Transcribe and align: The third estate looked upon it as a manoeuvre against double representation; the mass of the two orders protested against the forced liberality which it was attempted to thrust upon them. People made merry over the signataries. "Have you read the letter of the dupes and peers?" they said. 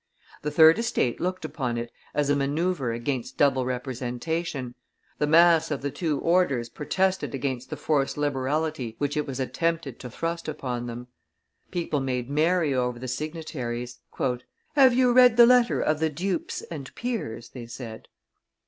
The 0.41 0.49
third 0.49 0.79
estate 0.79 1.19
looked 1.19 1.45
upon 1.45 1.77
it 1.77 1.91
as 2.15 2.31
a 2.31 2.35
manoeuvre 2.35 2.91
against 2.91 3.37
double 3.37 3.65
representation; 3.67 4.73
the 5.19 5.27
mass 5.27 5.69
of 5.69 5.83
the 5.83 5.91
two 5.91 6.17
orders 6.21 6.69
protested 6.69 7.35
against 7.35 7.69
the 7.69 7.77
forced 7.77 8.17
liberality 8.17 8.95
which 8.97 9.15
it 9.15 9.27
was 9.27 9.39
attempted 9.39 9.99
to 9.99 10.09
thrust 10.09 10.47
upon 10.47 10.87
them. 10.87 11.05
People 11.69 11.99
made 11.99 12.31
merry 12.31 12.73
over 12.73 12.97
the 12.97 13.07
signataries. 13.07 13.99
"Have 14.75 14.95
you 14.95 15.13
read 15.13 15.37
the 15.37 15.45
letter 15.45 15.79
of 15.79 15.99
the 15.99 16.09
dupes 16.09 16.63
and 16.71 16.95
peers?" 16.95 17.49
they 17.49 17.67
said. 17.67 18.07